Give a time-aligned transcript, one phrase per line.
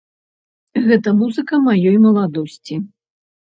[0.87, 2.83] Гэта музыка маёй маладосці.